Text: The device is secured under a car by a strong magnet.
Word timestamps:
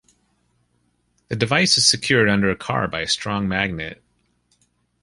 The 1.27 1.35
device 1.35 1.77
is 1.77 1.85
secured 1.87 2.27
under 2.27 2.49
a 2.49 2.55
car 2.55 2.87
by 2.87 3.01
a 3.01 3.07
strong 3.07 3.47
magnet. 3.47 4.01